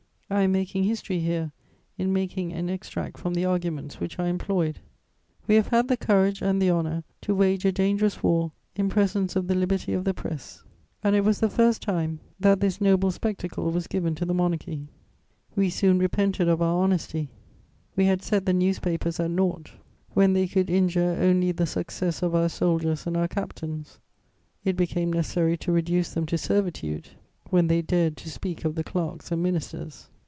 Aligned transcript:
I 0.33 0.43
am 0.43 0.53
making 0.53 0.85
history 0.85 1.19
here 1.19 1.51
in 1.97 2.13
making 2.13 2.53
an 2.53 2.69
extract 2.69 3.17
from 3.17 3.33
the 3.33 3.43
arguments 3.43 3.99
which 3.99 4.17
I 4.17 4.29
employed. 4.29 4.79
[Sidenote: 4.79 4.85
My 4.85 5.45
polemical 5.45 5.45
warfare.] 5.45 5.45
"We 5.49 5.55
have 5.55 5.67
had 5.67 5.87
the 5.89 5.97
courage 6.05 6.41
and 6.41 6.61
the 6.61 6.71
honour 6.71 7.03
to 7.23 7.35
wage 7.35 7.65
a 7.65 7.71
dangerous 7.73 8.23
war 8.23 8.53
in 8.73 8.87
presence 8.87 9.35
of 9.35 9.47
the 9.47 9.55
liberty 9.55 9.91
of 9.91 10.05
the 10.05 10.13
press, 10.13 10.63
and 11.03 11.17
it 11.17 11.25
was 11.25 11.41
the 11.41 11.49
first 11.49 11.81
time 11.81 12.21
that 12.39 12.61
this 12.61 12.79
noble 12.79 13.11
spectacle 13.11 13.71
was 13.71 13.87
given 13.87 14.15
to 14.15 14.25
the 14.25 14.33
monarchy. 14.33 14.87
We 15.53 15.69
soon 15.69 15.99
repented 15.99 16.47
of 16.47 16.61
our 16.61 16.81
honesty. 16.81 17.27
We 17.97 18.05
had 18.05 18.21
set 18.21 18.45
the 18.45 18.53
newspapers 18.53 19.19
at 19.19 19.31
naught 19.31 19.73
when 20.13 20.31
they 20.31 20.47
could 20.47 20.69
injure 20.69 21.17
only 21.19 21.51
the 21.51 21.65
success 21.65 22.23
of 22.23 22.33
our 22.35 22.47
soldiers 22.47 23.05
and 23.05 23.17
our 23.17 23.27
captains; 23.27 23.99
it 24.63 24.77
became 24.77 25.11
necessary 25.11 25.57
to 25.57 25.73
reduce 25.73 26.13
them 26.13 26.25
to 26.27 26.37
servitude 26.37 27.09
when 27.49 27.67
they 27.67 27.81
dared 27.81 28.15
to 28.15 28.29
speak 28.29 28.63
of 28.63 28.75
the 28.75 28.83
clerks 28.85 29.29
and 29.29 29.43
ministers.... 29.43 30.07